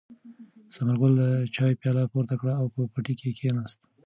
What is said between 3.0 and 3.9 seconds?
کې کېناست.